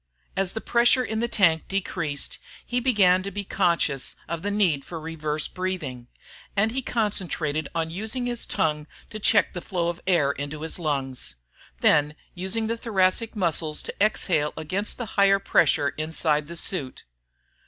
As 0.35 0.53
the 0.53 0.61
pressure 0.61 1.05
in 1.05 1.19
the 1.19 1.27
tank 1.27 1.67
decreased, 1.67 2.39
he 2.65 2.79
began 2.79 3.21
to 3.21 3.29
be 3.29 3.43
conscious 3.43 4.15
of 4.27 4.41
the 4.41 4.49
need 4.49 4.83
for 4.83 4.99
"reverse 4.99 5.47
breathing" 5.47 6.07
and 6.55 6.71
he 6.71 6.81
concentrated 6.81 7.69
on 7.75 7.91
using 7.91 8.25
his 8.25 8.47
tongue 8.47 8.87
to 9.11 9.19
check 9.19 9.53
the 9.53 9.61
flow 9.61 9.89
of 9.89 10.01
air 10.07 10.31
into 10.31 10.63
his 10.63 10.79
lungs, 10.79 11.35
then 11.81 12.15
using 12.33 12.65
the 12.65 12.77
thoracic 12.77 13.35
muscles 13.35 13.83
to 13.83 14.03
exhale 14.03 14.53
against 14.57 14.97
the 14.97 15.05
higher 15.21 15.37
pressure 15.37 15.89
inside 15.89 16.47
the 16.47 16.57
suit. 16.57 17.03